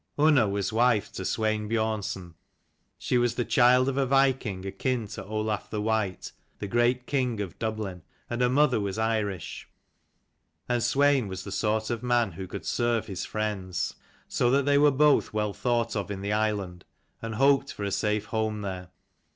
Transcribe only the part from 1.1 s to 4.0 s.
to Swein Biornson. She was the child of